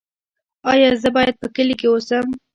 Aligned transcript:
ایا 0.71 0.89
زه 1.01 1.09
باید 1.15 1.35
په 1.41 1.47
کلي 1.55 1.75
کې 1.79 1.87
اوسم؟ 1.89 2.25